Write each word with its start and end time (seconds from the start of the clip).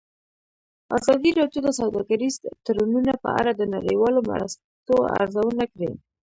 ازادي 0.97 1.31
راډیو 1.39 1.61
د 1.65 1.69
سوداګریز 1.79 2.35
تړونونه 2.65 3.13
په 3.23 3.29
اړه 3.39 3.51
د 3.55 3.61
نړیوالو 3.75 4.19
مرستو 4.31 4.93
ارزونه 5.19 5.63
کړې. 5.73 5.91